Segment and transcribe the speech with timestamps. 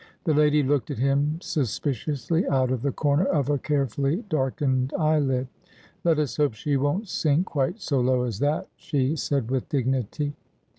[0.23, 5.47] The lady looked at him suspiciously out of the corner of a carefully darkened eyelid.'
[6.03, 10.33] Let us hope she won't sink quite so low as that,' she said with dignity.